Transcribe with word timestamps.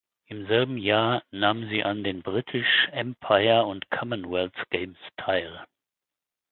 Im 0.25 0.47
selben 0.47 0.79
Jahr 0.79 1.21
nahm 1.29 1.69
sie 1.69 1.83
an 1.83 2.03
den 2.03 2.23
British 2.23 2.65
Empire 2.91 3.69
and 3.69 3.87
Commonwealth 3.91 4.55
Games 4.71 4.97
teil. 5.17 5.63